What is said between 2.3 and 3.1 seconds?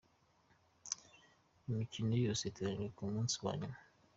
iteganyijwe ku